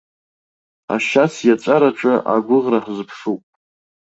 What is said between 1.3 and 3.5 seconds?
иаҵәараҿы агәыӷра ҳзыԥшуп.